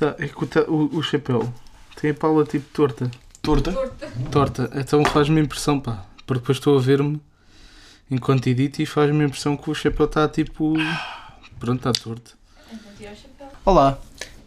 [0.00, 1.52] Tá, é que o, ta- o, o chapéu
[2.00, 3.10] tem a pala tipo torta.
[3.42, 3.70] Torta?
[4.32, 6.06] Torta, então faz-me impressão, pá.
[6.26, 7.20] Porque depois estou a ver-me
[8.10, 10.72] enquanto edito e faz-me impressão que o chapéu está tipo.
[11.58, 12.34] Pronto, está torto.
[13.62, 13.98] Olá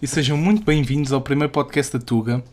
[0.02, 2.44] e sejam muito bem-vindos ao primeiro podcast da Tuga.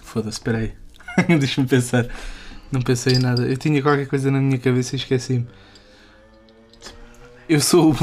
[0.00, 0.72] Foda-se, espera aí.
[1.38, 2.06] Deixa-me pensar.
[2.70, 3.42] Não pensei em nada.
[3.42, 5.44] Eu tinha qualquer coisa na minha cabeça e esqueci-me.
[7.48, 7.96] Eu sou o,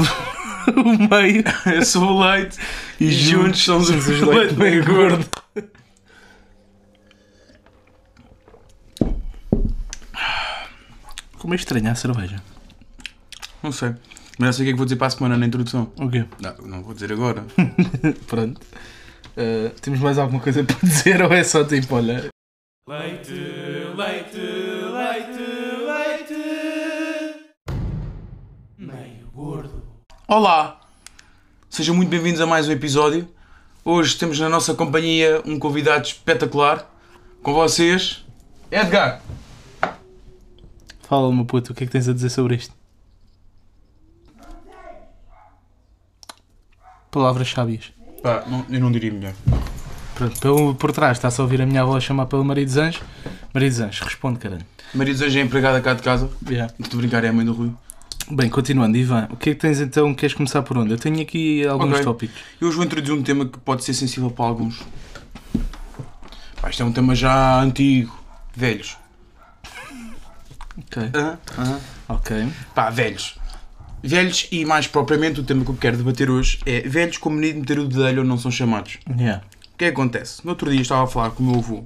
[0.76, 1.44] o meio.
[1.66, 2.58] Eu sou o leite
[3.00, 5.28] e juntos somos os leite leite meio gordo.
[11.38, 12.42] Como é estranha a cerveja.
[13.62, 13.94] Não sei.
[14.38, 15.92] Mas eu sei o que é que vou dizer para a semana na introdução.
[15.96, 16.24] O quê?
[16.40, 17.44] Não, não vou dizer agora.
[18.26, 18.60] Pronto.
[19.36, 22.28] Uh, temos mais alguma coisa para dizer ou é só tipo, olha.
[22.88, 23.32] Leite,
[23.96, 25.57] leite, leite.
[30.28, 30.78] Olá!
[31.70, 33.26] Sejam muito bem-vindos a mais um episódio.
[33.82, 36.86] Hoje temos na nossa companhia um convidado espetacular.
[37.42, 38.22] Com vocês,
[38.70, 39.22] Edgar.
[41.08, 42.74] Fala, meu puto, o que é que tens a dizer sobre isto?
[47.10, 47.90] Palavras sábias.
[48.22, 49.32] Pá, não- eu não diria melhor.
[50.14, 53.02] Pronto, pelo, por trás está-se a ouvir a minha avó chamar pelo marido dos anjos.
[53.54, 54.66] Marido dos anjos, responde, caralho.
[54.92, 56.30] Maria dos Anjos é empregada cá de casa.
[56.46, 56.72] Yeah.
[56.78, 57.72] Estou a brincar, é a mãe do Rui.
[58.30, 60.14] Bem, continuando, Ivan, o que é que tens então?
[60.14, 60.90] Queres começar por onde?
[60.92, 62.04] Eu tenho aqui alguns Ok.
[62.04, 62.36] tópicos.
[62.60, 64.82] Eu hoje vou introduzir um tema que pode ser sensível para alguns.
[66.60, 68.14] Pá, isto é um tema já antigo.
[68.54, 68.98] Velhos.
[70.76, 71.10] Ok.
[71.14, 71.80] Aham, aham.
[72.08, 72.48] Ok.
[72.74, 73.38] Pá, velhos.
[74.02, 77.54] Velhos e mais propriamente o tema que eu quero debater hoje é velhos com medo
[77.54, 78.98] de meter o dedelho ou não são chamados.
[79.18, 79.42] Yeah.
[79.74, 80.44] O que é que acontece?
[80.44, 81.84] No outro dia estava a falar com o meu avô.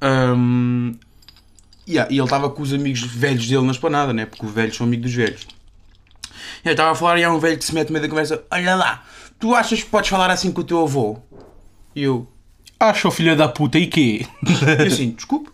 [0.00, 0.92] Ahm,
[1.88, 4.26] yeah, e ele estava com os amigos velhos dele na esplanada, né?
[4.26, 5.46] Porque os velhos são amigos dos velhos.
[6.64, 8.08] E eu estava a falar e há um velho que se mete no meio da
[8.08, 9.04] conversa: Olha lá,
[9.38, 11.18] tu achas que podes falar assim com o teu avô?
[11.94, 12.28] E eu,
[12.78, 14.26] Acha o filho da puta e quê?
[14.82, 15.50] e assim, desculpe,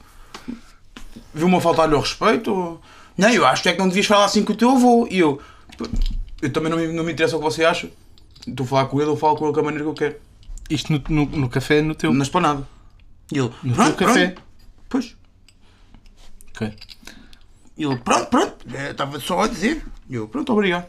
[1.35, 2.53] viu-me a faltar-lhe ao respeito?
[2.53, 2.81] Ou...
[3.17, 5.07] Não, eu acho que é que não devias falar assim com o teu avô.
[5.11, 5.41] E eu,
[6.41, 7.91] eu também não me, não me interessa o que você acha.
[8.47, 10.17] Estou a falar com ele, eu falo com ele da maneira que eu quero.
[10.69, 12.13] Isto no, no, no café, no teu.
[12.13, 12.67] Na esplanada.
[13.31, 14.27] E ele, No pronto, teu café.
[14.29, 14.43] pronto.
[14.89, 15.17] Pois.
[16.61, 16.73] Ok.
[17.77, 19.85] E ele, pronto, pronto, eh, estava só a dizer.
[20.09, 20.87] E eu, pronto, obrigado.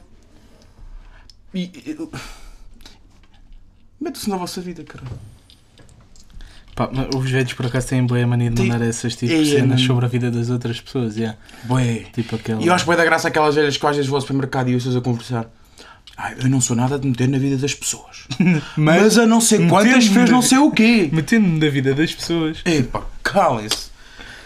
[1.53, 1.63] E.
[1.63, 1.97] e-
[3.99, 5.03] Mete-se na vossa vida, cara.
[6.75, 9.67] Pá, os velhos por acaso têm boa mania de Tem- mandar essas tipo É, cenas
[9.67, 9.79] mano.
[9.79, 11.37] sobre a vida das outras pessoas, yeah.
[11.65, 12.05] Bué.
[12.13, 12.61] Tipo aquela.
[12.61, 14.73] E eu acho bem da graça aquelas velhas que às vezes vou ao supermercado e
[14.73, 15.47] ouças a conversar.
[16.17, 18.25] Ai, eu não sou nada de meter na vida das pessoas.
[18.75, 21.09] Mas a não sei quantas fez na não sei o quê.
[21.11, 22.61] Metendo-me da vida das pessoas.
[22.65, 23.91] Epá, calem-se.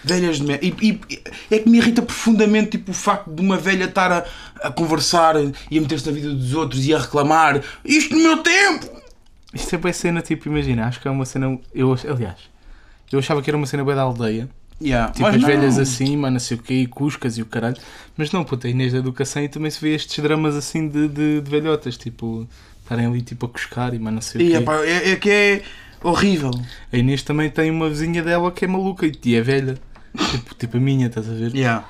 [0.06, 0.66] Velhas de merda.
[0.66, 1.20] E, e-
[1.52, 4.26] é que me irrita profundamente tipo, o facto de uma velha estar a,
[4.68, 5.36] a conversar
[5.72, 7.62] e a meter-se na vida dos outros e a reclamar.
[7.84, 8.90] Isto no meu tempo!
[9.54, 11.58] Isto é cena, tipo, imagina, acho que é uma cena.
[11.74, 12.38] Eu, aliás,
[13.12, 14.50] eu achava que era uma cena boa da aldeia.
[14.82, 15.48] Yeah, Tipo, as não.
[15.48, 17.78] velhas assim, mas não sei o quê, e cuscas e o caralho.
[18.18, 21.08] Mas não, puta, a Inês da Educação e também se vê estes dramas assim de,
[21.08, 22.46] de, de velhotas, tipo,
[22.84, 24.58] estarem ali tipo a cuscar e mas não sei o quê.
[24.58, 25.62] epá, é, é que é
[26.04, 26.52] horrível.
[26.92, 29.78] A Inês também tem uma vizinha dela que é maluca e é velha.
[30.16, 31.54] Tipo, tipo a minha, estás a ver?
[31.56, 31.86] Yeah.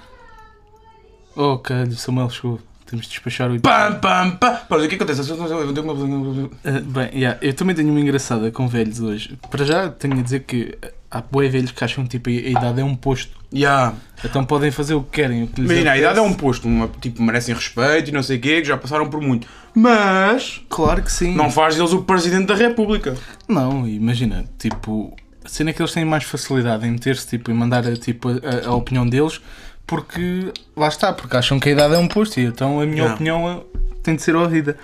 [1.35, 2.59] Oh, caralho, o Samuel chegou.
[2.85, 4.55] Temos de despachar o Pam, pam, pam.
[4.69, 5.19] Pá, o que acontece?
[5.27, 9.39] Eu vou ter uma- Ah, bem, yeah, eu também tenho uma engraçada com velhos hoje.
[9.49, 10.77] Para já tenho a dizer que
[11.09, 13.35] há boé velhos que acham tipo a idade é um posto.
[13.51, 13.95] Yeah.
[14.23, 15.43] Então podem fazer o que querem.
[15.43, 18.21] O que lhes Imagina, a idade é um posto, uma, tipo, merecem respeito e não
[18.21, 19.47] sei o quê, que já passaram por muito.
[19.73, 21.33] Mas Claro que sim.
[21.35, 23.15] não faz deles o Presidente da República.
[23.47, 25.11] Não, imagina, tipo,
[25.45, 28.67] a cena é que eles têm mais facilidade em meter-se tipo, e mandar tipo, a,
[28.67, 29.39] a opinião deles
[29.87, 32.95] porque lá está, porque acham que a idade é um posto e então a minha
[33.03, 33.13] Yeah.
[33.13, 34.77] opinião eh, tem de ser ouvida.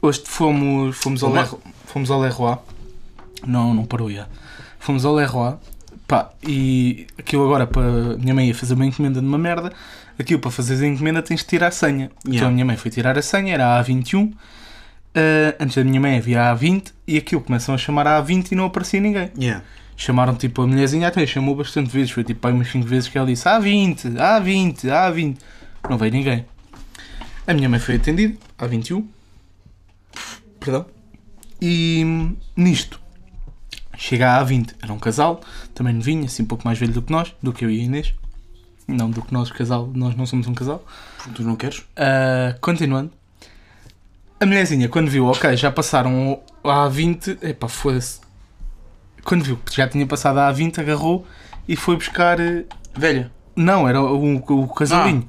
[0.00, 2.56] Hoje fomos, fomos ao Leroy, fomos ao Leroy,
[3.46, 4.26] não, não parou já.
[4.78, 5.54] Fomos ao Leroy,
[6.08, 9.72] pá, e aquilo agora para a minha mãe ia fazer uma encomenda de uma merda,
[10.18, 12.10] aquilo para fazer a encomenda tens de tirar a senha.
[12.20, 12.48] Então Yeah.
[12.48, 14.32] a minha mãe foi tirar a senha, era a A21.
[15.16, 18.50] Uh, antes da minha mãe havia a A20 e aquilo começam a chamar a A20
[18.50, 19.30] e não aparecia ninguém.
[19.38, 19.64] Yeah.
[19.96, 23.16] Chamaram tipo a mulherzinha até, chamou bastante vezes, foi tipo aí umas 5 vezes que
[23.16, 25.36] ela disse A20, A20, A20.
[25.88, 26.44] Não veio ninguém.
[27.46, 29.04] A minha mãe foi atendida, A21.
[30.58, 30.86] Perdão.
[31.62, 33.00] E nisto,
[33.96, 35.40] chega a A20, era um casal,
[35.72, 37.84] também novinho, assim um pouco mais velho do que nós, do que eu e a
[37.84, 38.14] Inês.
[38.88, 40.84] Não, do que nós, casal, nós não somos um casal.
[41.34, 41.78] Tu não queres?
[41.78, 43.12] Uh, continuando.
[44.44, 48.20] A mulherzinha, quando viu, ok, já passaram a A20, epá, foda-se.
[49.24, 51.26] Quando viu que já tinha passado a A20, agarrou
[51.66, 52.38] e foi buscar.
[52.38, 53.32] eh, Velha.
[53.56, 55.26] Não, era o, o casalinho.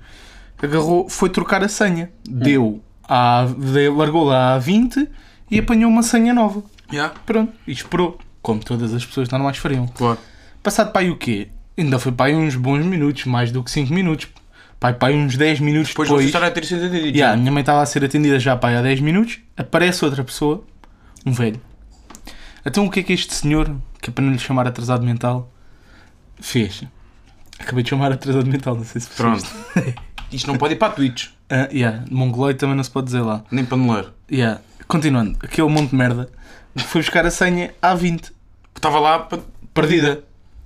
[0.61, 2.11] Agarrou, foi trocar a senha.
[2.27, 5.07] Deu, a, deu largou lá a A20
[5.49, 6.61] e apanhou uma senha nova.
[6.91, 9.87] Yeah, Pronto, e esperou, como todas as pessoas normais fariam.
[9.87, 10.19] claro.
[10.61, 11.47] Passado para aí o quê?
[11.77, 14.27] Ainda foi para aí uns bons minutos, mais do que 5 minutos.
[14.85, 16.25] Pai, para aí uns 10 minutos Depois depois.
[16.27, 17.11] estarem a ter sido atendidos.
[17.15, 19.39] Yeah, a minha mãe estava a ser atendida já para aí há 10 minutos.
[19.57, 20.63] Aparece outra pessoa,
[21.25, 21.59] um velho.
[22.63, 25.51] Então o que é que este senhor, que é para não lhe chamar atrasado mental,
[26.39, 26.83] fez?
[27.57, 29.43] Acabei de chamar atrasado mental, não sei se Pronto.
[30.31, 33.43] Isto não pode ir para Twitch, Ah, yeah, mongoloide também não se pode dizer lá.
[33.49, 34.11] nem paneleiro.
[34.31, 34.61] Yeah.
[34.87, 36.29] Continuando, aquele monte de merda
[36.75, 38.31] foi buscar a senha A20,
[38.75, 39.41] Estava lá para-
[39.73, 40.23] perdida.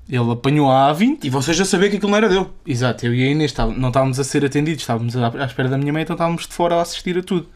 [0.09, 2.47] Ele apanhou a A20 e vocês já sabiam que aquilo não era dele.
[2.65, 5.93] Exato, eu e a Inês não estávamos a ser atendidos, estávamos à espera da minha
[5.93, 7.47] mãe, então estávamos de fora a assistir a tudo.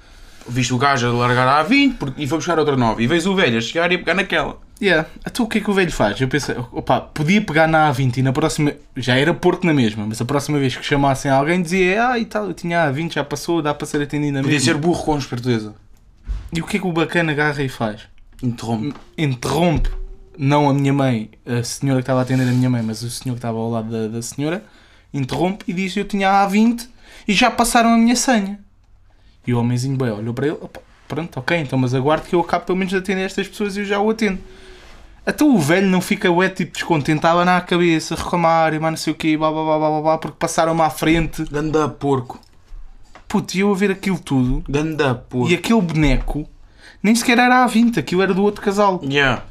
[0.47, 3.01] Viste o gajo a largar a A20 porque- e foi buscar outra nova.
[3.01, 4.57] E vês o velho a chegar e a pegar naquela.
[4.81, 5.07] Yeah.
[5.25, 6.19] Então o que é que o velho faz?
[6.19, 10.05] Eu pensei, opa, podia pegar na A20 e na próxima, já era Porto na mesma,
[10.05, 13.13] mas a próxima vez que chamassem alguém dizia, ah e tal, eu tinha a A20,
[13.13, 14.73] já passou, dá para ser atendido na Podia mesma.
[14.73, 15.73] ser burro com esperteza.
[16.51, 18.01] E o que é que o bacana agarra e faz?
[18.43, 18.93] Interrompe.
[19.17, 19.89] Interrompe,
[20.37, 23.09] não a minha mãe, a senhora que estava a atender a minha mãe, mas o
[23.09, 24.63] senhor que estava ao lado da, da senhora,
[25.13, 26.87] interrompe e diz, eu tinha a A20
[27.27, 28.59] e já passaram a minha senha.
[29.45, 32.39] E o homenzinho bem olhou para ele, opa, pronto, ok, então mas aguarde que eu
[32.39, 34.39] acabo pelo menos de atender estas pessoas e eu já o atendo.
[35.25, 38.97] Então o velho não fica ué, tipo descontente, estava na cabeça, reclamar e mais não
[38.97, 41.45] sei o quê, blá blá blá blá blá, blá porque passaram-me à frente.
[41.49, 42.39] Ganda porco.
[43.27, 45.49] Puto, e eu a ver aquilo tudo Ganda porco.
[45.49, 46.47] e aquele boneco
[47.01, 49.01] nem sequer era a 20, aquilo era do outro casal.
[49.03, 49.43] Yeah.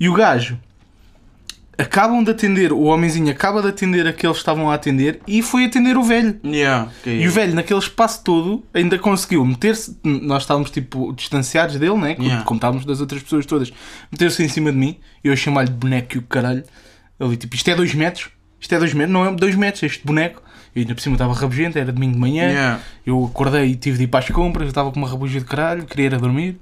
[0.00, 0.58] E o gajo
[1.80, 5.64] acabam de atender, o homenzinho acaba de atender aqueles que estavam a atender e foi
[5.64, 6.38] atender o velho.
[6.44, 6.90] Yeah.
[7.02, 9.96] Que E o velho, naquele espaço todo, ainda conseguiu meter-se.
[10.04, 12.16] Nós estávamos tipo distanciados dele, né?
[12.18, 12.44] Yeah.
[12.44, 13.72] como estávamos das outras pessoas todas.
[14.12, 16.64] Meter-se em cima de mim eu chamar-lhe de boneco e o caralho.
[17.18, 18.30] Ele tipo, isto é 2 metros?
[18.60, 19.12] Isto é 2 metros?
[19.12, 20.42] Não é 2 metros, este boneco.
[20.74, 22.48] E ainda por cima estava rabugento, era domingo de manhã.
[22.48, 22.80] Yeah.
[23.06, 25.46] Eu acordei e tive de ir para as compras, eu estava com uma rabuja de
[25.46, 26.60] caralho, queria era dormir.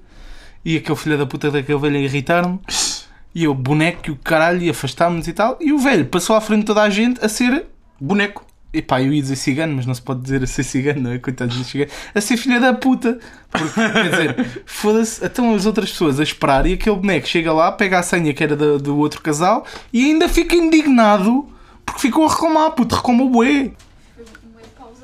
[0.65, 2.61] E aquele filho da puta daquele velho a irritar-me.
[3.35, 5.57] E eu, boneco e o caralho, e afastámos-nos e tal.
[5.61, 7.67] E o velho passou à frente de toda a gente a ser
[8.01, 8.47] Boneco.
[8.73, 11.19] Epá, eu ia dizer cigano, mas não se pode dizer a ser cigano, não é?
[11.19, 11.91] Coitado de cigano.
[12.15, 13.19] A ser filha da puta.
[13.51, 15.25] Porque, quer dizer, foda-se.
[15.25, 18.45] Então as outras pessoas a esperar e aquele boneco chega lá, pega a senha que
[18.45, 21.49] era do, do outro casal e ainda fica indignado
[21.85, 23.73] porque ficou a reclamar, puto, reclama o bué.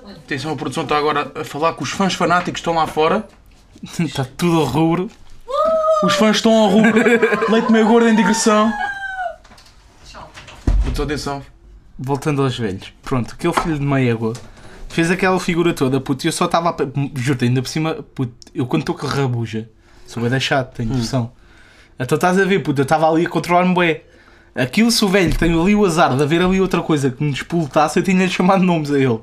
[0.06, 3.26] Atenção, a produção está agora a falar que os fãs fanáticos estão lá fora.
[3.98, 5.10] Está tudo a rubro.
[6.02, 6.92] Os fãs estão ao rubro.
[7.48, 8.72] Leite meio gordo em digressão.
[10.82, 11.42] Produção, atenção.
[11.98, 12.92] Voltando aos velhos.
[13.02, 14.32] Pronto, aquele filho de meia água
[14.88, 16.74] fez aquela figura toda, puto, e eu só estava a...
[17.16, 19.68] Juro-te, ainda por cima, puto, eu quando estou com a rabuja,
[20.06, 21.32] sou bem deixado, tenho noção.
[21.98, 24.00] Então estás a ver, puto, eu estava ali a controlar-me bem.
[24.54, 27.32] Aquilo, se o velho tem ali o azar de haver ali outra coisa que me
[27.32, 29.18] despoletasse, eu tinha-lhe chamado nomes a ele.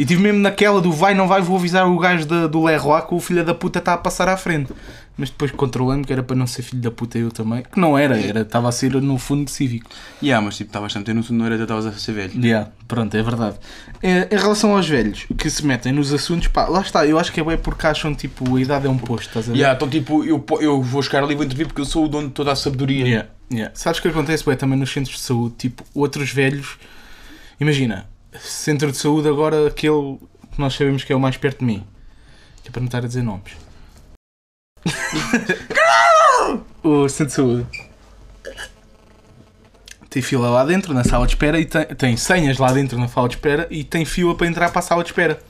[0.00, 3.02] E tive mesmo naquela do vai, não vai, vou avisar o gajo da, do Leroy
[3.02, 4.72] que o filho da puta está a passar à frente.
[5.14, 7.62] Mas depois controlando que era para não ser filho da puta eu também.
[7.70, 9.90] Que não era, era, estava a ser no fundo cívico.
[10.22, 12.42] Yeah, mas tipo, estavas sempre no não era, estavas a ser velho.
[12.42, 13.56] Yeah, pronto, é verdade.
[14.02, 17.30] É, em relação aos velhos que se metem nos assuntos, pá, lá está, eu acho
[17.30, 19.58] que é bem porque acham tipo a idade é um posto, estás a ver?
[19.58, 22.08] Yeah, então tipo, eu, eu vou chegar ali e vou intervir porque eu sou o
[22.08, 23.04] dono de toda a sabedoria.
[23.04, 23.74] Yeah, yeah.
[23.74, 25.56] Sabes o que acontece bem também nos centros de saúde?
[25.58, 26.78] Tipo, outros velhos,
[27.60, 28.08] imagina,
[28.38, 30.18] centro de saúde agora aquele
[30.52, 31.86] que nós sabemos que é o mais perto de mim,
[32.62, 33.52] que é para não estar a dizer nomes.
[36.82, 37.66] o centro de saúde.
[40.08, 43.06] Tem fila lá dentro na sala de espera e tem, tem senhas lá dentro na
[43.06, 45.40] sala de espera e tem fila para entrar para a sala de espera.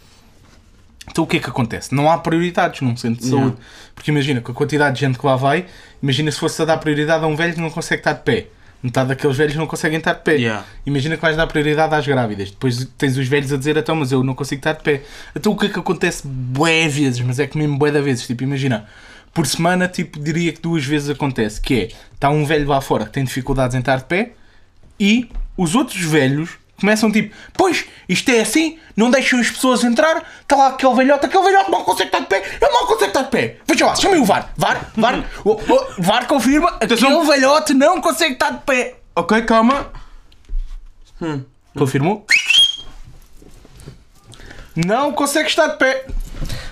[1.10, 1.94] Então o que é que acontece?
[1.94, 3.56] Não há prioridades num centro de saúde.
[3.94, 5.66] Porque imagina, com a quantidade de gente que lá vai,
[6.02, 8.48] imagina se fosse a dar prioridade a um velho que não consegue estar de pé.
[8.82, 10.36] Metade daqueles velhos não conseguem estar de pé.
[10.36, 10.64] Yeah.
[10.86, 12.50] Imagina que vais dar prioridade às grávidas.
[12.50, 15.02] Depois tens os velhos a dizer, então, mas eu não consigo estar de pé.
[15.36, 18.26] Então o que é que acontece bué vezes, mas é que mesmo bué da vezes.
[18.26, 18.86] Tipo, imagina,
[19.34, 21.60] por semana, tipo, diria que duas vezes acontece.
[21.60, 24.32] Que é, está um velho lá fora que tem dificuldades em estar de pé
[24.98, 30.24] e os outros velhos começam tipo, pois, isto é assim, não deixam as pessoas entrar,
[30.40, 33.22] está lá aquele velhote, aquele velhote não consegue estar de pé, ele não consegue estar
[33.22, 33.56] de pé.
[33.66, 38.32] Veja lá, chamem o VAR, VAR, VAR, o, o, VAR confirma, aquele velhote não consegue
[38.32, 38.96] estar de pé.
[39.14, 39.90] Ok, calma.
[41.76, 42.26] Confirmou?
[44.74, 46.06] Não consegue estar de pé.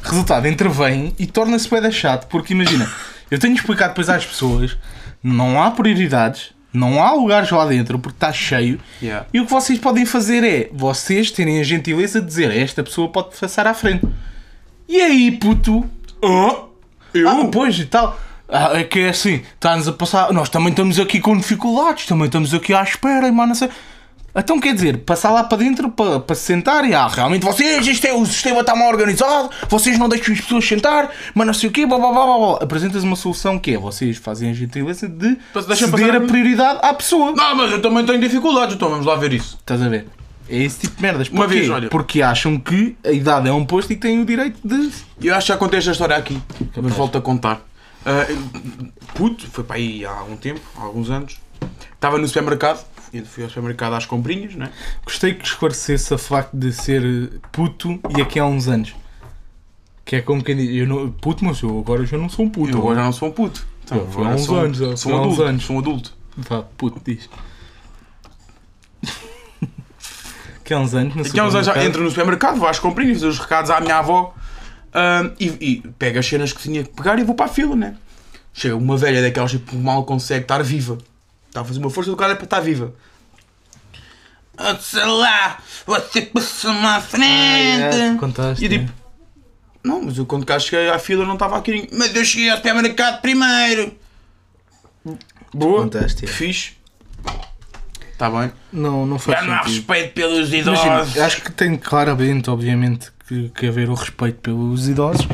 [0.02, 2.90] Resultado, intervém e torna-se da chato, porque imagina,
[3.30, 4.78] eu tenho de explicar depois às pessoas,
[5.22, 9.26] não há prioridades, não há lugares lá dentro porque está cheio, Yeah.
[9.32, 13.08] e o que vocês podem fazer é, vocês terem a gentileza de dizer, esta pessoa
[13.08, 14.06] pode passar à frente.
[14.88, 15.88] E aí, puto?
[16.22, 16.62] Ah,
[17.14, 17.28] Eu?
[17.28, 18.18] ah, pois e tal.
[18.48, 20.32] Ah, é que é assim, está-nos a passar.
[20.32, 23.68] Nós também estamos aqui com dificuldades, também estamos aqui à espera, e mais não sei.
[24.40, 27.86] Então quer dizer, passar lá para dentro para, para se sentar e ah, realmente vocês,
[27.86, 31.54] isto é, o sistema está mal organizado, vocês não deixam as pessoas sentar, mas não
[31.54, 32.38] sei o quê, blá blá blá blá.
[32.38, 32.58] blá.
[32.62, 36.94] Apresentas uma solução que é vocês fazem a gentileza de deixa ceder a prioridade à
[36.94, 37.32] pessoa.
[37.32, 39.56] Não, mas eu também tenho dificuldades, então vamos lá ver isso.
[39.60, 40.06] Estás a ver?
[40.48, 41.28] É esse tipo de merdas.
[41.28, 41.88] Uma vez, olha.
[41.88, 44.90] Porque acham que a idade é um posto e que têm o direito de.
[45.22, 46.40] Eu acho que já contei esta história aqui,
[46.80, 47.60] mas volto a contar.
[48.06, 48.26] Ah,
[49.14, 51.38] puto, foi para aí há algum tempo, há alguns anos.
[51.92, 54.70] Estava no supermercado, e fui ao supermercado às comprinhas, né?
[55.04, 58.94] Gostei que esclarecesse a facto de ser puto e aqui há uns anos.
[60.04, 62.50] Que é como quem diz, eu não, puto, mas eu agora já não sou um
[62.50, 62.72] puto.
[62.72, 63.66] Eu agora já não sou um puto.
[63.84, 65.42] Então, Foi há uns sou, anos, sou foi um adulto.
[65.42, 65.64] anos.
[65.64, 66.14] Sou um adulto.
[66.36, 67.28] Vá, puto, diz.
[70.64, 73.18] que há uns anos, no Daqui uns anos já entro no supermercado, vou às comprinhas,
[73.18, 74.34] fazer os recados à minha avó
[75.40, 77.96] e, e pego as cenas que tinha que pegar e vou para a fila, né?
[78.52, 80.98] Chega uma velha daquelas tipo, que mal consegue estar viva.
[81.48, 82.94] Está a fazer uma força do cara para estar viva.
[84.56, 87.96] Ah, Sei lá, você passou-me à frente.
[87.96, 88.92] É, contaste, E eu tipo,
[89.84, 91.88] não, mas eu quando cá cheguei à fila não estava aqui.
[91.92, 93.96] Mas eu cheguei ao supermercado primeiro.
[95.54, 96.28] Boa, Contaste, é.
[96.28, 96.72] fixe.
[98.12, 98.52] Está bem.
[98.72, 100.84] Não, não faz não há respeito pelos idosos.
[100.84, 105.26] Imagina, acho que tem claramente, obviamente, que, que haver o respeito pelos idosos,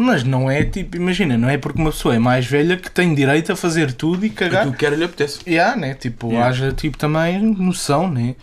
[0.00, 3.14] mas não é tipo, imagina, não é porque uma pessoa é mais velha que tem
[3.14, 4.62] direito a fazer tudo e cagar.
[4.62, 5.40] Aquilo que era lhe apetece.
[5.46, 5.94] Yeah, né?
[5.94, 6.48] Tipo, Yeah.
[6.48, 8.34] haja tipo também noção, né?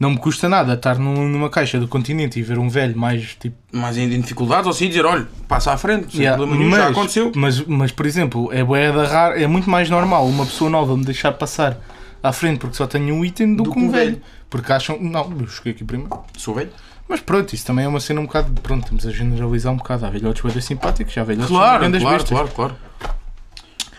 [0.00, 3.36] Não me custa nada estar num- numa caixa do continente e ver um velho mais
[3.38, 3.56] tipo.
[3.70, 6.88] Mas em dificuldades ou assim dizer, olha, passa à frente, sem Yeah, problema nenhum, já
[6.88, 7.30] aconteceu.
[7.36, 8.62] Mas, mas, por exemplo, é,
[9.06, 11.78] raro, é muito mais normal uma pessoa nova me deixar passar
[12.20, 14.20] à frente porque só tenho um item do, que um velho.
[14.50, 16.18] Porque acham, não, eu cheguei aqui primeiro.
[16.36, 16.70] Sou velho.
[17.12, 18.58] Mas pronto, isso também é uma cena um bocado.
[18.62, 20.06] Pronto, estamos a generalizar um bocado.
[20.06, 22.38] Há velhotes bué simpáticos, já velhotes Claro, grandes claro, bestas.
[22.38, 22.76] claro, claro.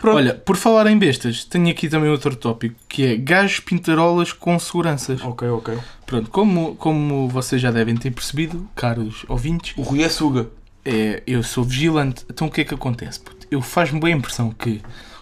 [0.01, 0.17] Pronto.
[0.17, 4.57] Olha, por falar em bestas, tenho aqui também outro tópico que é gajos pintarolas com
[4.57, 5.23] seguranças.
[5.23, 5.77] Ok, ok.
[6.07, 10.47] Pronto, como, como vocês já devem ter percebido, caros ouvintes, O Rui é suga.
[10.83, 12.25] é, eu sou vigilante.
[12.29, 13.19] Então o que é que acontece?
[13.19, 13.45] puto?
[13.51, 14.81] Eu faz-me bem a impressão que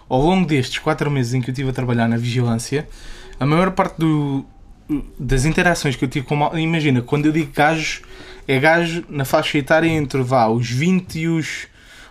[0.10, 2.88] ao longo destes 4 meses em que eu estive a trabalhar na vigilância,
[3.38, 4.45] a maior parte do,
[5.17, 8.01] das interações que eu tive com mal, imagina, quando eu digo gajos,
[8.48, 11.67] é gajo na faixa etária entre vá, os 20 e os,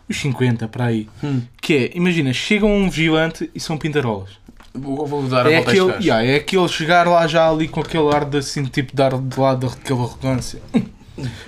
[0.08, 1.08] os 50 para aí.
[1.22, 1.42] Hum.
[1.60, 4.30] Que é, imagina, chegam um vigilante e são pintarolas.
[4.72, 7.80] Vou, vou dar a É volta aquele, yeah, é aquele chegar lá já ali com
[7.80, 10.60] aquele ar de assim, tipo, dar de lado daquela arrogância.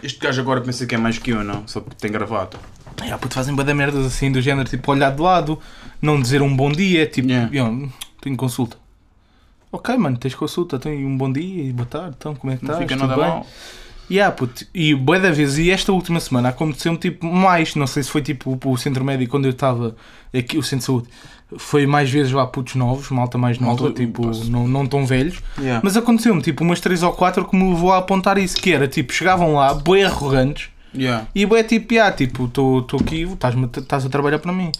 [0.02, 1.66] Este gajo agora pensa que é mais que eu, não?
[1.66, 2.58] Só porque tem gravata.
[3.00, 5.58] Yeah, puto, fazem bada merdas assim do género, tipo, olhar de lado,
[6.00, 7.48] não dizer um bom dia, tipo, Yeah.
[7.52, 7.88] "Yo,
[8.20, 8.76] tenho consulta.
[9.73, 12.64] Ok, mano, tens consulta, tenho um bom dia e boa tarde, então como é que
[12.64, 12.91] Não estás?
[12.91, 13.31] fica Tudo nada bem?
[13.31, 13.47] mal.
[14.11, 18.02] Yeah, puto, e bué da vez, e esta última semana aconteceu-me tipo mais, não sei
[18.02, 19.97] se foi tipo o centro médico quando eu estava
[20.37, 21.09] aqui, o centro de saúde,
[21.57, 25.07] foi mais vezes lá putos novos, malta mais nova, Malta- tipo, posso- não, não tão
[25.07, 25.81] velhos, Yeah.
[25.83, 28.87] mas aconteceu-me tipo umas 3 ou 4 que me levou a apontar isso, que era
[28.87, 31.26] tipo, chegavam lá, bué arrogantes, Yeah.
[31.35, 34.71] e bué tipo, yeah, tipo, estou aqui, estás a trabalhar para mim.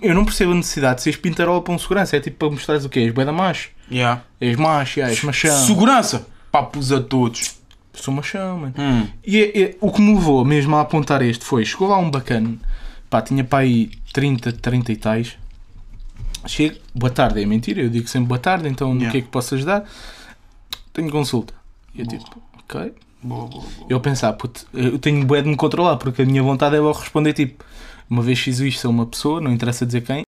[0.00, 2.84] Eu não percebo a necessidade de seres pintarola para um segurança, é tipo para mostrares
[2.84, 3.00] o quê?
[3.00, 4.22] És bué da macho, Yeah.
[4.40, 5.66] és macho, yeah, és machão.
[5.66, 6.26] Segurança!
[6.50, 7.56] Papos a todos.
[7.94, 8.74] Sou machão, mano.
[8.78, 9.06] Hum.
[9.26, 12.56] E é- o que me levou mesmo a apontar este foi: chegou lá um bacana,
[13.10, 15.36] pá, tinha para aí 30, 30 e tais.
[16.46, 19.12] Chego, boa tarde, é mentira, eu digo sempre boa tarde, então no Yeah.
[19.12, 19.84] que é que posso ajudar?
[20.92, 21.54] Tenho consulta.
[21.94, 22.92] E eu tipo, ok.
[23.22, 23.86] Boa, boa, boa.
[23.88, 26.98] Eu pensar, puto, eu tenho bué de me controlar, porque a minha vontade é logo
[26.98, 27.64] responder tipo,
[28.10, 30.24] uma vez fiz isto a uma pessoa, não interessa dizer quem,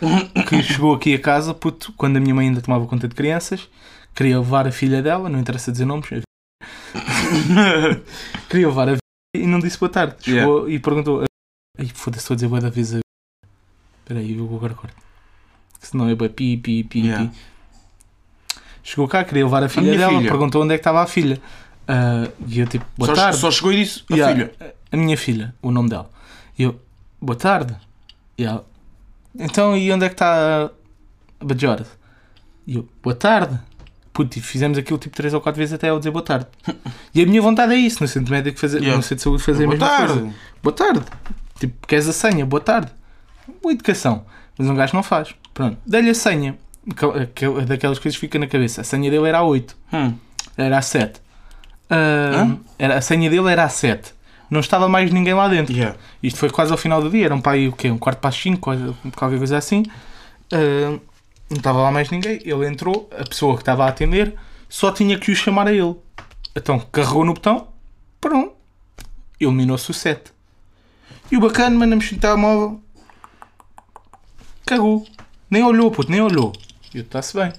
[0.48, 3.68] que chegou aqui a casa, puto, quando a minha mãe ainda tomava conta de crianças,
[4.14, 6.08] queria levar a filha dela, não interessa dizer nomes,
[8.48, 10.16] queria levar a filha e não disse boa tarde.
[10.20, 11.24] Chegou e perguntou,
[11.78, 13.00] ai foda-se, estou a dizer boa da vez a
[14.02, 14.96] Espera aí, eu vou agora cortar.
[15.80, 17.28] Senão é bué pi, pi, pi, Yeah.
[17.30, 17.38] pi.
[18.82, 20.30] Chegou cá, queria levar a filha minha dela, filha.
[20.30, 21.40] perguntou onde é que estava a filha.
[21.86, 23.36] Ah, e eu tipo, boa Só, tarde.
[23.38, 24.74] só chegou e disse a Yeah, filha.
[24.90, 26.10] A minha filha, o nome dela.
[26.58, 26.80] E eu,
[27.20, 27.76] boa tarde.
[28.36, 28.66] E ela,
[29.38, 30.70] então e onde é que está
[31.40, 31.86] a Bajorda?
[32.66, 33.58] E eu, boa tarde.
[34.12, 36.46] Puto, e fizemos aquilo tipo 3 ou 4 vezes até ela dizer boa tarde.
[37.14, 38.96] E a minha vontade é isso, no centro médico fazer, Yeah.
[38.96, 40.12] no centro de saúde fazer Boa a mesma tarde.
[40.20, 40.34] coisa.
[40.62, 41.04] Boa tarde.
[41.58, 42.46] Tipo, queres a senha?
[42.46, 42.90] Boa tarde.
[43.62, 44.24] Boa educação.
[44.58, 45.34] Mas um gajo não faz.
[45.54, 45.76] Pronto.
[45.86, 46.56] Dei-lhe a senha.
[46.96, 48.80] Que- que- Daquelas coisas que fica na cabeça.
[48.80, 49.76] A senha dele era a 8.
[49.92, 50.14] Hum.
[50.56, 51.20] Era a 7.
[51.88, 51.96] Ah,
[52.44, 52.58] Hã?
[52.78, 54.12] era, a senha dele era a 7.
[54.50, 55.72] Não estava mais ninguém lá dentro.
[55.74, 55.96] Yeah.
[56.22, 57.26] Isto foi quase ao final do dia.
[57.26, 57.90] Era um pai, o quê?
[57.90, 59.84] Um quarto para as 5, quase- qualquer coisa assim.
[60.52, 60.98] Ah,
[61.48, 62.40] não estava lá mais ninguém.
[62.44, 63.08] Ele entrou.
[63.16, 64.34] A pessoa que estava a atender
[64.68, 65.94] só tinha que o chamar a ele.
[66.56, 67.68] Então carregou no botão.
[68.20, 68.52] Pronto.
[69.38, 70.32] Eliminou-se o 7.
[71.30, 72.80] E o bacana, mano, a mexer no telemóvel.
[74.66, 75.06] Cagou.
[75.50, 76.52] Nem olhou, puto, nem olhou.
[76.94, 77.52] E eu, está-se bem.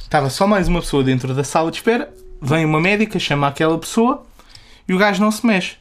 [0.00, 2.12] Estava só mais uma pessoa dentro da sala de espera.
[2.40, 4.24] Vem uma médica, chama aquela pessoa
[4.88, 5.76] e o gajo não se mexe.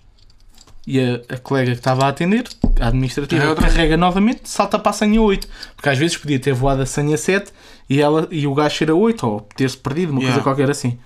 [0.87, 2.47] E a, a colega que estava a atender,
[2.79, 5.47] a administrativa, outra carrega novamente, salta para a senha 8.
[5.75, 7.51] Porque às vezes podia ter voado a senha 7
[7.89, 10.33] e, ela, e o gajo ser a 8, ou ter-se perdido, uma Yeah.
[10.35, 10.99] coisa qualquer assim.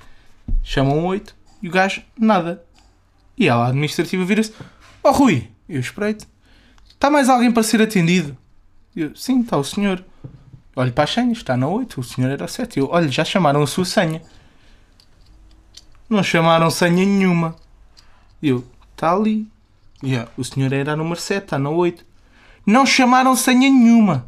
[0.61, 2.61] Chamam 8 e o gajo nada.
[3.37, 4.53] E ela, a administrativa, vira-se:
[5.01, 6.27] Oh Rui, eu esperei-te.
[6.89, 8.35] Está mais alguém para ser atendido?
[8.93, 10.03] Eu, sim, está o senhor.
[10.75, 12.79] Olho para as senhas, está na 8, o senhor era 7.
[12.79, 14.21] Eu, olha, já chamaram a sua senha.
[16.09, 17.55] Não chamaram senha nenhuma.
[18.43, 19.47] Eu, está ali.
[20.03, 20.29] Yeah.
[20.37, 22.05] O senhor era a número 7, está na 8.
[22.65, 24.27] Não chamaram senha nenhuma.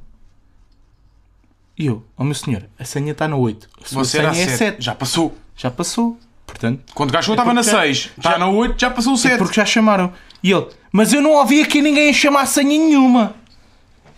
[1.78, 3.70] E eu, oh meu senhor, a senha está na 8.
[3.84, 4.58] A sua Você senha era é 7.
[4.58, 4.84] 7.
[4.84, 5.38] Já passou.
[5.56, 6.20] Já passou.
[6.46, 8.90] Portanto, Quando o gajo É estava na porque já- 6, está já- na 8, já
[8.92, 9.38] passou o é 7.
[9.38, 10.12] porque já chamaram.
[10.44, 13.34] E ele, mas eu não ouvi aqui ninguém a chamar senha nenhuma.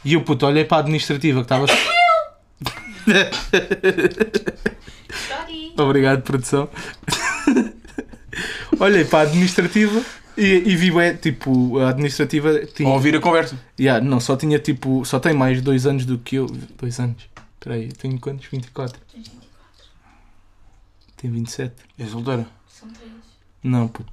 [0.03, 1.67] E eu, puto, olhei para a administrativa que estava.
[1.67, 1.81] Sorry.
[5.77, 6.69] Obrigado, produção.
[8.79, 10.01] Olhei para a administrativa
[10.38, 12.88] e, e vi, é, tipo, a administrativa tinha.
[12.90, 13.58] Ou ouvir a conversa.
[13.80, 15.06] Yeah, não, só tinha tipo.
[15.06, 16.48] Só tem mais dois anos do que eu.
[16.80, 17.30] Dois anos.
[17.56, 18.48] Espera aí, tenho quantos?
[18.48, 19.00] 24.
[21.18, 21.74] Tem 27.
[21.98, 22.46] É solteira.
[22.68, 23.12] São três.
[23.63, 24.12] Não, puto.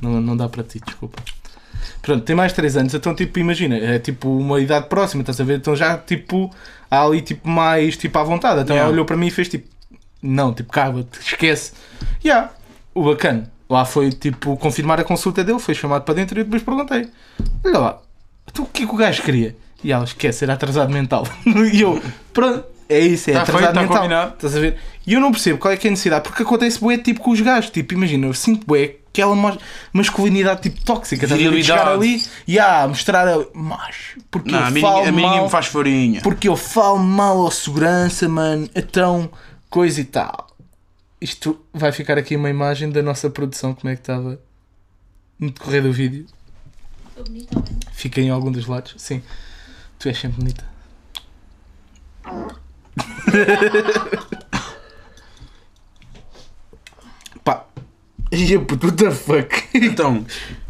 [0.00, 1.22] Não, não dá para ti, desculpa.
[2.00, 5.44] Pronto, tem mais 3 anos, então tipo, imagina, é tipo uma idade próxima, estás a
[5.44, 5.58] ver?
[5.58, 6.50] Então já tipo,
[6.90, 8.62] há ali tipo mais tipo à vontade.
[8.62, 8.86] Então Yeah.
[8.86, 9.68] ela olhou para mim e fez tipo,
[10.22, 11.72] não, tipo, caga-te, esquece.
[12.24, 12.52] Yeah,
[12.94, 13.50] o bacana.
[13.74, 17.08] Lá foi tipo confirmar a consulta dele, foi chamado para dentro e eu depois perguntei:
[17.64, 17.98] Olha lá,
[18.48, 19.56] então o que é que o gajo queria?
[19.82, 21.26] E ela esquece, era atrasado mental.
[21.72, 22.00] e eu,
[22.32, 23.96] pronto, é isso, é Tá atrasado feito, tá mental.
[23.96, 24.34] combinado.
[24.36, 24.76] Estás a ver?
[25.04, 27.32] E eu não percebo qual é que é a necessidade, porque acontece bué tipo com
[27.32, 27.70] os gajos.
[27.70, 29.58] Tipo, imagina, eu sinto bué aquela mas-
[29.92, 31.24] masculinidade tipo tóxica.
[31.24, 31.62] Estás a ver?
[31.64, 34.18] Chegar ali e ah, mostrar a macho.
[34.30, 36.20] Porque Não, eu a mim, falo a mim mal, me faz farinha.
[36.22, 38.68] Porque eu falo mal ao segurança, mano.
[38.72, 39.28] Então,
[39.68, 40.46] coisa e tal.
[41.20, 44.40] Isto vai ficar aqui uma imagem da nossa produção, como é que estava
[45.38, 46.26] no decorrer do vídeo.
[47.08, 47.78] Estou bonita, bem.
[47.92, 48.94] Fica em algum dos lados.
[48.98, 49.22] Sim,
[49.98, 50.64] tu és sempre bonita.
[57.44, 57.66] Pá.
[58.32, 59.68] Ia puto, what the fuck?
[59.74, 60.24] Então,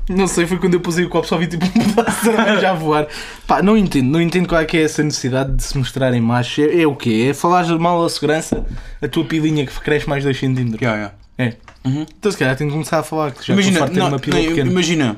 [0.09, 3.07] Não sei, foi quando eu pusei o copo só vi tipo um cerveja a voar.
[3.47, 6.64] Pá, não entendo, não entendo qual é que é essa necessidade de se mostrarem machos.
[6.64, 7.29] É, é o quê?
[7.31, 8.64] É falar mal à segurança,
[9.01, 10.77] a tua pilinha que cresce mais 2 cm.
[10.81, 11.14] yeah, yeah.
[11.38, 11.57] É.
[11.85, 12.07] Uhum.
[12.19, 14.47] Então se calhar tenho que começar a falar que já imagina, não, uma pila não,
[14.49, 14.71] pequena.
[14.71, 15.17] imagina.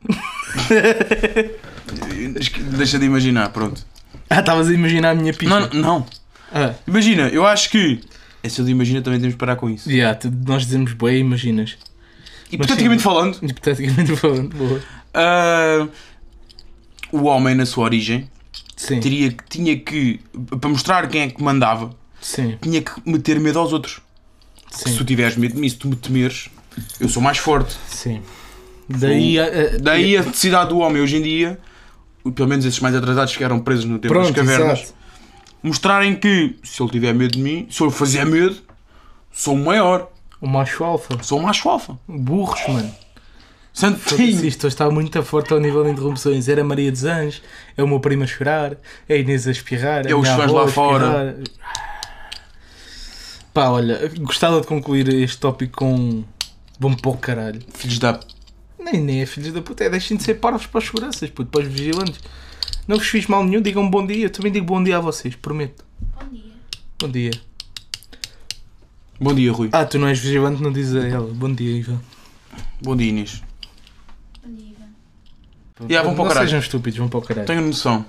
[2.76, 3.84] Deixa de imaginar, pronto.
[4.30, 5.60] Ah, estavas a imaginar a minha picha.
[5.60, 6.06] Não, não.
[6.52, 8.00] Ah, Imagina, eu acho que.
[8.42, 9.90] Essa de imagina também temos de parar com isso.
[9.90, 11.76] yeah, nós dizemos bem, imaginas.
[12.50, 14.80] Hipoteticamente falando, Hipoteticamente falando, boa.
[15.14, 15.86] ah,
[17.12, 18.28] o homem na sua origem
[18.76, 20.20] Sim, teria, tinha que,
[20.60, 24.00] para mostrar quem é que mandava, sim, tinha que meter medo aos outros.
[24.70, 26.48] Se sim, tu tiveres medo de mim, se tu me temeres,
[27.00, 27.76] eu sou mais forte.
[27.88, 28.22] sim.
[28.88, 31.58] Daí, a- a- Daí a necessidade do homem hoje em dia,
[32.34, 34.94] pelo menos esses mais atrasados que eram presos no tempo das Pronto, cavernas, exato.
[35.62, 38.56] mostrarem que se ele tiver medo de mim, se eu fazer medo,
[39.32, 41.22] sou o maior, O macho alfa.
[41.22, 41.98] sou o macho alfa.
[42.06, 42.94] Burros, mano.
[43.72, 46.48] Santo Foda-se, Isto está muito forte ao nível de interrupções.
[46.48, 47.42] Era a Maria dos Anjos,
[47.76, 48.76] é o meu primo a chorar,
[49.08, 51.38] é a Inês a espirrar, É a os fãs lá fora.
[53.54, 56.24] Pá, olha, gostava de concluir este tópico com.
[56.78, 57.60] Bom para o caralho.
[57.74, 58.20] Filhos da.
[58.78, 61.50] Nem, nem é filhos da puta, é deixem de ser parvos para as seguranças, puto,
[61.50, 62.20] para os vigilantes.
[62.86, 64.26] Não vos fiz mal nenhum, digam bom dia.
[64.26, 65.84] Eu também digo bom dia a vocês, prometo.
[66.00, 66.52] Bom dia.
[67.00, 67.47] Bom dia.
[69.20, 69.68] Bom dia, Rui.
[69.72, 71.26] Ah, tu não és vigilante, não dizes a ela.
[71.32, 72.00] Bom dia, Ivan.
[72.80, 73.42] Bom dia, Inês.
[74.44, 75.86] Bom dia, Ivan.
[75.90, 76.46] Yeah, vão para o não caralho.
[76.48, 77.46] sejam estúpidos, vão para o caralho.
[77.46, 78.04] Tenho noção.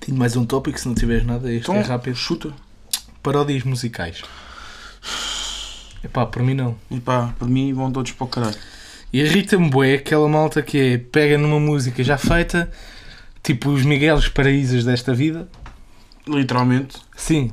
[0.00, 2.14] Tenho mais um tópico, se não tiveres nada, este Então, é rápido.
[2.16, 2.52] chuta.
[3.22, 4.22] Paródias musicais.
[6.04, 6.76] Epá, por mim não.
[6.88, 8.56] E pá, por mim vão todos para o caralho.
[9.12, 12.70] E irrita-me bué aquela malta que é, pega numa música já feita,
[13.42, 15.48] tipo os Miguelos Paraísos desta vida,
[16.28, 16.98] Literalmente.
[17.16, 17.50] sim,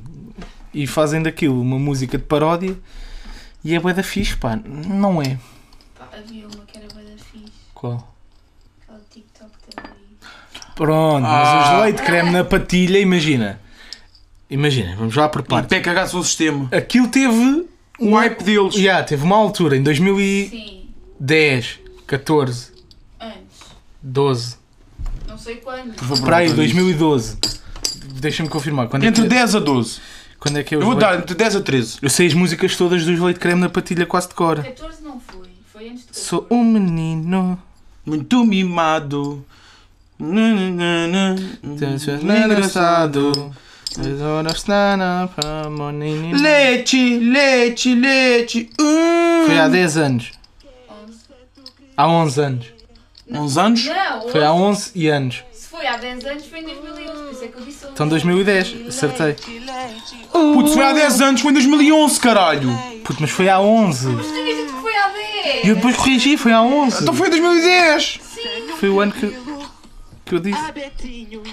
[0.73, 2.75] e fazem daquilo uma música de paródia
[3.63, 5.37] e é bué da fixe, pá, não é.
[5.97, 7.51] Pá, havia uma que era bué da fixe.
[7.73, 8.13] Qual?
[8.81, 9.93] Aquela TikTok também.
[10.75, 11.69] Pronto, Ah.
[11.69, 13.59] mas os leite creme na patilha, imagina.
[14.49, 15.69] Imagina, vamos lá por E partes.
[15.69, 16.67] pé cagasse o sistema.
[16.71, 17.67] Aquilo teve
[17.99, 18.75] O hype deles.
[18.75, 22.71] Yeah, teve uma altura, em 2010, Sim, 14,
[23.19, 23.59] antes.
[24.01, 24.57] 12,
[25.27, 25.93] Não sei quando.
[25.95, 26.75] Por favor, para aí, volta disso.
[26.75, 27.37] 2012.
[28.19, 28.87] Deixa-me confirmar.
[28.87, 30.01] Quando é, Entre que, 10 a 12.
[30.43, 31.99] Quando é que é Eu os vou dar entre 10 a 13.
[32.01, 34.61] Eu sei as músicas todas dos leite creme na patilha quase de cor.
[34.61, 35.47] 14 não foi.
[35.71, 36.27] Foi antes de 14.
[36.27, 37.57] Sou um menino.
[38.05, 39.45] Muito mimado.
[42.45, 43.31] engraçado.
[46.41, 48.69] Leite, leite, leite.
[48.77, 49.43] Hum.
[49.45, 50.31] Foi há 10 anos.
[51.05, 51.19] 11.
[51.95, 52.65] Há 11 anos.
[53.31, 53.85] 11 anos?
[53.85, 54.63] Não, Foi há 11.
[54.63, 55.43] 11 e anos.
[55.73, 57.13] Foi há 10 anos, foi em 2011.
[57.23, 57.93] Por isso é que eu disse 11.
[57.93, 59.35] Então 2010, acertei.
[60.31, 62.69] Putz, foi há 10 anos, foi em 2011, caralho.
[63.03, 64.07] Puto, mas foi há 11.
[64.09, 65.63] Mas tu tinhas dito que foi há 10.
[65.65, 67.01] E eu depois corrigi, foi há 11.
[67.01, 68.19] Então foi em 2010.
[68.79, 69.25] Foi o ano que,
[70.25, 70.59] que eu disse.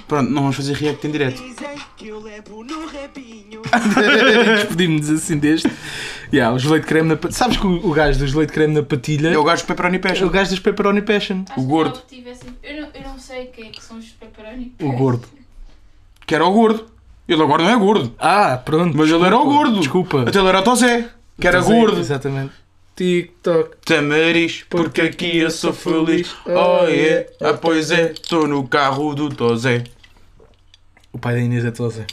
[0.07, 1.43] Pronto, não vamos fazer react em direto.
[4.57, 5.71] Despedimos assim deste.
[6.33, 7.39] Yeah, os leite creme na patilha.
[7.39, 9.97] Sabes que o, o gajo dos leite creme na patilha É o gajo de Pepperoni
[9.97, 10.29] é o Passion.
[10.29, 11.43] gajo dos pepperoni passion.
[11.49, 11.95] Acho o que gordo.
[11.97, 14.73] já obtive essa- Eu, não, eu não sei quem é que são os pepperoni.
[14.81, 15.27] O gordo.
[16.27, 16.87] Que era o gordo.
[17.29, 18.15] Ele agora não é gordo.
[18.19, 18.97] Ah, pronto.
[18.97, 19.79] Mas ele era o desculpa, gordo.
[19.81, 20.23] Desculpa.
[20.23, 21.09] Até ele era o Tosé.
[21.41, 22.01] Que era Mas é, gordo.
[22.01, 22.53] Exatamente.
[23.05, 23.77] TikTok.
[23.87, 26.35] Tamariz, porque aqui eu sou feliz.
[26.45, 27.27] Oh yeah.
[27.41, 29.85] Ah, pois é, estou no carro do Tosé.
[31.11, 32.07] O pai da Inês é Tosa.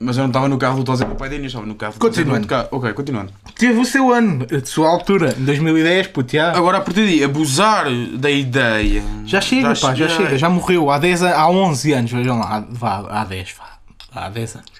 [0.00, 1.94] Mas eu não estava no carro do Tosé, o pai da Inês estava no carro
[1.94, 2.22] do Tosé.
[2.22, 2.68] Continuando.
[2.70, 3.32] Ok, continuando.
[3.56, 6.52] Teve o seu ano, a sua altura, em 2010, puto, já.
[6.56, 9.02] Agora, a partir daí, abusar da ideia.
[9.26, 12.64] Já chega, pá, já chega, já morreu há 10 an- há 11 anos, vejam lá,
[12.70, 13.78] vá, há 10, vá,
[14.14, 14.77] há 10 anos.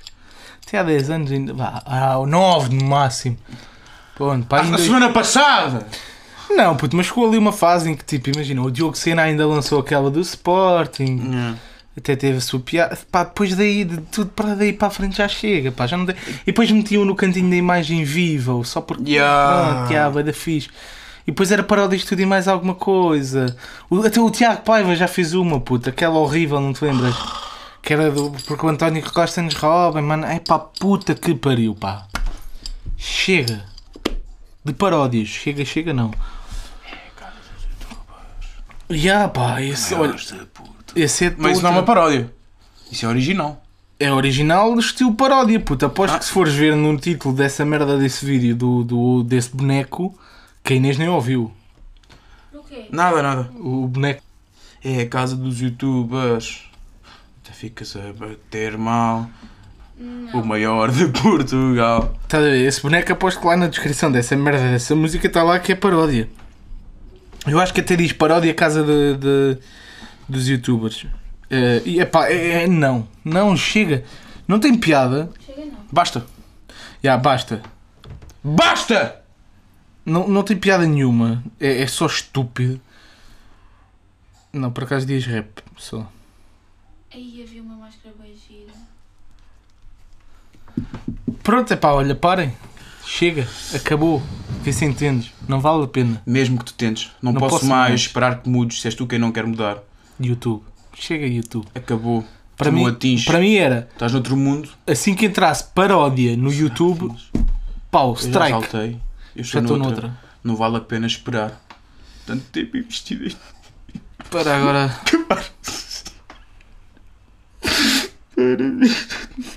[0.69, 3.37] Até há 10 anos ainda, vá, há 9 no máximo.
[4.15, 4.79] Pronto, pá, A ainda...
[4.79, 5.87] semana passada!
[6.51, 9.47] Não, puto, mas chegou ali uma fase em que, tipo, imagina, o Diogo Sena ainda
[9.47, 11.55] lançou aquela do Sporting,
[11.97, 15.17] até teve a sua piada, pá, depois daí, de tudo para daí para a frente
[15.19, 16.15] já chega, pá, já não tem...
[16.43, 19.87] E depois metiam no cantinho da imagem viva, só porque, Yeah.
[19.89, 20.69] pronto, da fixe.
[21.27, 23.55] E depois era paródia de tudo e mais alguma coisa.
[23.91, 27.15] O- até o Tiago Paiva já fez uma, puta, aquela horrível, não te lembras?
[27.89, 28.31] Que era do.
[28.47, 30.27] Porque o António Costa nos rouba, mano.
[30.27, 32.07] É pá, puta que pariu, pá.
[32.99, 33.65] Chega.
[34.63, 35.29] De paródias.
[35.29, 36.11] Chega, chega, não.
[38.91, 40.15] Já, pá, esse, olha,
[40.95, 42.31] esse é Mas isso não é uma paródia.
[42.93, 43.65] Isso é original.
[43.99, 45.87] é original do estilo paródia, puta.
[45.87, 50.15] Aposto que se fores ver no título dessa merda desse vídeo do, do, desse boneco,
[50.63, 51.51] que a Inês nem ouviu.
[52.53, 52.87] O quê?
[52.93, 53.51] Nada, nada.
[53.59, 54.23] O boneco.
[54.85, 56.68] É a casa dos youtubers.
[57.59, 59.29] Fica-se a bater mal.
[60.33, 62.15] O maior de Portugal.
[62.29, 62.65] Tá a ver?
[62.65, 65.75] Esse boneco aposto que lá na descrição dessa merda dessa música está lá que é
[65.75, 66.29] paródia.
[67.47, 69.59] Eu acho que até diz paródia casa de, de-
[70.29, 71.05] dos youtubers.
[71.51, 73.09] Eh, e epá, é, é- não.
[73.25, 74.05] Não, chega.
[74.47, 75.29] Não tem piada.
[75.45, 75.79] Chega não.
[75.91, 76.25] Basta.
[77.03, 77.61] Já, basta.
[78.45, 79.21] Basta!
[80.07, 81.43] Não, não tem piada nenhuma.
[81.59, 82.81] É, é só estúpido.
[84.53, 85.49] Não, por acaso diz rap.
[85.77, 86.07] Só.
[87.13, 88.73] Aí havia uma máscara bem gira.
[91.43, 92.55] Pronto, é pá, olha, parem.
[93.07, 93.49] Chega.
[93.75, 94.23] Acabou.
[94.63, 95.33] Vê se entendes.
[95.49, 96.23] Não vale a pena.
[96.27, 97.11] Mesmo que tu tentes.
[97.23, 98.01] Não, Não posso, posso mais, mais.
[98.03, 99.79] esperar que mudes se és tu quem não quer mudar.
[100.21, 100.63] YouTube.
[100.95, 101.67] Chega YouTube.
[101.75, 102.25] Acabou.
[102.57, 103.25] Para Tu não mim, atinges.
[103.25, 104.69] para mim era Estás noutro mundo.
[104.87, 107.15] assim que entrasse paródia no YouTube,
[107.89, 108.51] pau, Eu já strike.
[108.51, 109.01] saltei.
[109.37, 110.09] Eu Já estou noutra.
[110.09, 110.21] noutra.
[110.43, 111.63] Não vale a pena esperar.
[112.27, 113.33] Tanto tempo investido em
[114.29, 115.01] Para agora.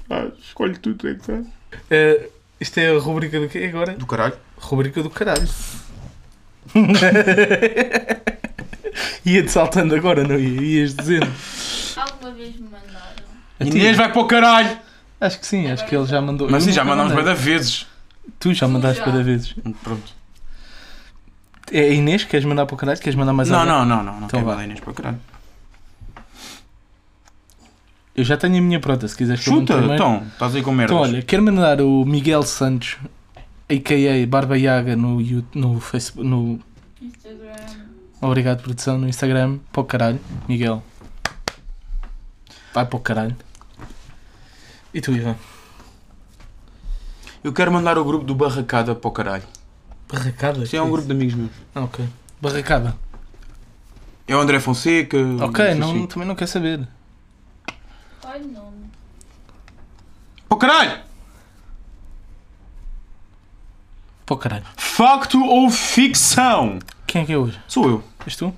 [0.10, 1.48] Ah, escolhe tu, tu é que sabes.
[1.90, 3.94] Eh, isto é a rubrica do quê agora?
[3.94, 4.34] Do caralho.
[4.58, 5.48] Rubrica do caralho.
[9.26, 10.80] Ia-te saltando agora, não ia?
[10.82, 11.32] Ias dizendo.
[11.96, 13.24] Alguma vez me mandaram.
[13.60, 13.64] A?
[13.64, 14.78] Inês vai para o caralho!
[15.20, 16.50] Acho que sim, acho que ele já mandou.
[16.50, 17.86] Mas sim, já mandámos bem vezes.
[18.40, 19.54] Tu já mandaste para vezes.
[19.84, 20.14] Pronto.
[21.72, 22.24] É a Inês?
[22.24, 23.00] Queres mandar para o caralho?
[23.00, 23.74] Queres mandar mais Não, alguém?
[23.74, 24.14] não, não, não.
[24.14, 25.20] Não Então quero mandar Inês para o caralho.
[28.22, 30.24] Eu já tenho a minha pronta, se quiseres Chuta, então.
[30.32, 30.96] Estás aí com merdas.
[30.96, 32.98] Então, olha, quero mandar o Miguel Santos,
[33.68, 34.28] a.k.a.
[34.28, 36.60] Barba Yaga, no, You- no Facebook, no
[37.02, 37.56] Instagram.
[38.22, 40.84] Obrigado, produção, no Instagram, para o caralho, Miguel.
[42.76, 43.36] Vai para o caralho.
[44.94, 45.36] E tu, Ivan?
[47.44, 49.44] Eu quero mandar o grupo do Barracada para o caralho.
[50.08, 50.64] Barracada?
[50.64, 51.50] Isto é um grupo de amigos meus.
[51.74, 52.06] Ah, ok.
[52.40, 52.96] Barracada.
[54.28, 55.18] É o André Fonseca.
[55.42, 56.06] Ok, não, assim.
[56.06, 56.88] também não quer saber.
[58.34, 58.86] É o nome?
[60.50, 61.02] O caralho!
[64.26, 64.66] Para o caralho.
[64.78, 66.80] Facto ou ficção?
[67.06, 67.60] Quem é que é hoje?
[67.68, 68.04] Sou eu.
[68.26, 68.54] És tu?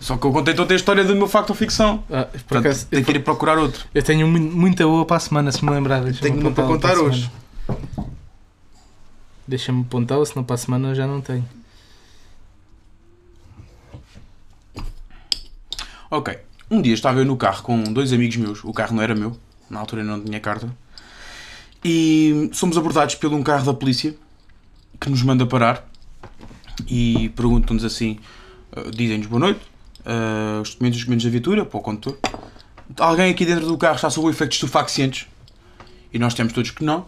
[0.00, 2.02] Só que eu contei toda a história do meu facto ou ficção.
[2.10, 3.86] Ah, por Portanto, acaso, tenho eu, que ir procurar outro.
[3.94, 6.02] eu tenho mu- muita boa para a semana, se me lembrar.
[6.14, 7.30] Tenho uma para contar hoje.
[9.46, 11.46] Deixa-me apontá-la, senão para a semana já não tenho.
[16.10, 16.38] Ok.
[16.74, 18.64] Um dia estava eu no carro com dois amigos meus.
[18.64, 19.38] O carro não era meu.
[19.70, 20.68] Na altura eu não tinha carta.
[21.84, 24.12] E somos abordados por um carro da polícia
[25.00, 25.88] que nos manda parar
[26.88, 28.18] e perguntam-nos assim:
[28.76, 29.60] uh, dizem-nos boa noite,
[30.04, 32.18] ah, os documentos, os documentos da viatura para o condutor.
[32.98, 35.28] Alguém aqui dentro do carro está sob o efeito de estupefacientes?
[36.12, 37.06] E nós temos todos que não.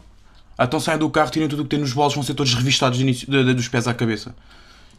[0.58, 2.98] Então saem do carro, tirem tudo o que tem nos bolsos, vão ser todos revistados
[2.98, 4.32] de início- de- de- dos pés à cabeça.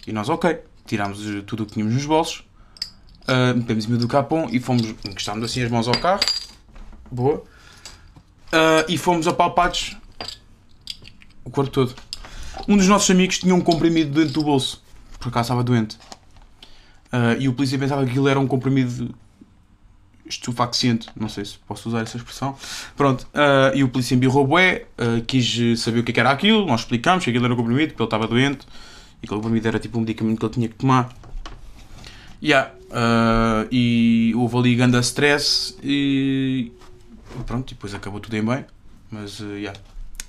[0.06, 2.44] E nós, ok, tirámos eh, tudo o que tínhamos nos bolsos,
[3.28, 6.22] ah, metemos em do capão e fomos, encostámos assim as mãos ao carro,
[7.12, 7.44] boa,
[8.52, 9.98] Ah, e fomos apalpados
[11.44, 11.96] o corpo todo.
[12.68, 14.82] Um dos nossos amigos tinha um comprimido dentro do bolso,
[15.20, 15.98] por acaso estava doente.
[17.12, 19.14] Ah, e o polícia pensava que aquilo era um comprimido
[20.26, 22.56] estupefaciente, não sei se posso usar essa expressão.
[22.96, 26.66] Pronto, ah, e o polícia embirrou bué, ah, quis saber o é que era aquilo,
[26.66, 28.66] nós explicámos que aquilo era um comprimido, porque ele estava doente,
[29.22, 31.10] e aquele comprimido era tipo um medicamento que ele tinha que tomar.
[32.42, 36.72] Yeah, ah, e houve ali grande stress e
[37.46, 38.66] pronto, e depois acabou tudo em bem,
[39.12, 39.80] mas ah, yeah,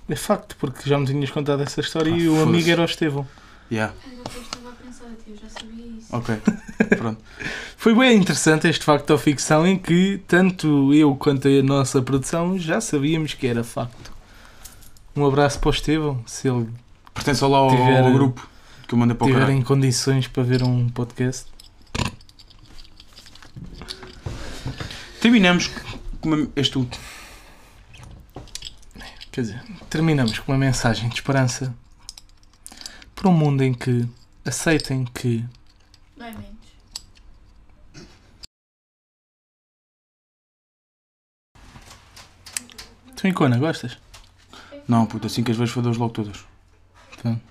[0.08, 2.84] É facto, porque já me tinhas contado essa história Ah, e o amigo era o
[2.84, 3.26] Estevão.
[3.70, 3.92] yeah,
[4.34, 6.06] eu estava a pensar, eu já sabia isso.
[6.14, 6.36] ok,
[6.98, 7.20] pronto.
[7.76, 12.58] Foi bem interessante este facto ou ficção em que tanto eu quanto a nossa produção
[12.58, 14.12] já sabíamos que era facto.
[15.14, 16.68] Um abraço para o Estevão, se ele
[17.14, 18.48] Pertence lá ao, Tiver- ao grupo
[18.86, 19.58] que eu mandei para o estiver caralho.
[19.60, 21.46] em condições para ver um podcast.
[25.20, 25.68] Terminamos
[26.20, 27.04] com uma, este último.
[29.32, 31.74] Quer dizer, terminamos com uma mensagem de esperança
[33.14, 34.08] para um mundo em que
[34.44, 35.44] aceitem que
[36.16, 36.58] Não é menos.
[43.16, 43.98] tu Icona, gostas?
[44.86, 46.44] Não, puta, assim que as vejo fodas logo todas.
[47.20, 47.47] Pronto.